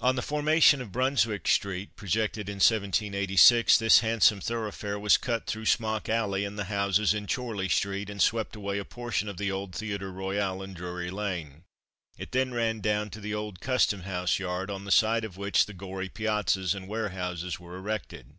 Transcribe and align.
On 0.00 0.14
the 0.14 0.20
formation 0.20 0.82
of 0.82 0.92
Brunswick 0.92 1.48
street, 1.48 1.96
projected 1.96 2.50
in 2.50 2.56
1786, 2.56 3.78
this 3.78 4.00
handsome 4.00 4.42
thoroughfare 4.42 4.98
was 4.98 5.16
cut 5.16 5.46
through 5.46 5.64
Smock 5.64 6.06
alley 6.10 6.44
and 6.44 6.58
the 6.58 6.64
houses 6.66 7.14
in 7.14 7.26
Chorley 7.26 7.70
street, 7.70 8.10
and 8.10 8.20
swept 8.20 8.54
away 8.54 8.76
a 8.78 8.84
portion 8.84 9.26
of 9.26 9.38
the 9.38 9.50
old 9.50 9.74
Theatre 9.74 10.12
Royal 10.12 10.62
in 10.62 10.74
Drury 10.74 11.10
lane; 11.10 11.64
it 12.18 12.32
then 12.32 12.52
ran 12.52 12.80
down 12.80 13.08
to 13.08 13.20
the 13.22 13.32
old 13.32 13.60
Custom 13.60 14.02
house 14.02 14.38
yard, 14.38 14.68
on 14.68 14.84
the 14.84 14.90
site 14.90 15.24
of 15.24 15.38
which 15.38 15.64
the 15.64 15.72
Goree 15.72 16.10
Piazzas 16.12 16.74
and 16.74 16.86
warehouses 16.86 17.58
were 17.58 17.74
erected. 17.74 18.34